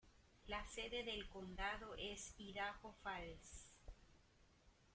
[0.47, 3.67] La sede del condado es Idaho Falls.